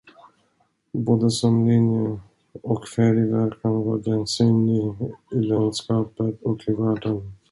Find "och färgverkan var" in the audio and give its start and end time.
2.61-3.97